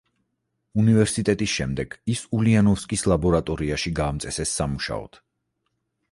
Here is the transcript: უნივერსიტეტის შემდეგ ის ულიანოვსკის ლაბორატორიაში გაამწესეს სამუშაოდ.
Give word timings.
უნივერსიტეტის 0.83 1.51
შემდეგ 1.57 1.91
ის 2.13 2.23
ულიანოვსკის 2.37 3.03
ლაბორატორიაში 3.11 3.93
გაამწესეს 3.99 4.55
სამუშაოდ. 4.63 5.21